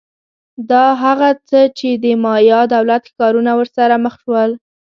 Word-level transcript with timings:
دا 0.69 0.85
هغه 1.03 1.29
څه 1.47 1.59
چې 1.77 1.89
د 2.03 2.05
مایا 2.23 2.61
دولت 2.75 3.03
ښارونه 3.15 3.51
ورسره 3.59 3.95
مخ 4.05 4.15
شول 4.23 4.51